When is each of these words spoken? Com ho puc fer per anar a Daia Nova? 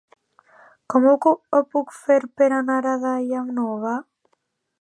Com 0.93 1.05
ho 1.11 1.35
puc 1.75 1.93
fer 1.97 2.19
per 2.41 2.49
anar 2.61 2.81
a 2.93 2.97
Daia 3.07 3.47
Nova? 3.61 3.97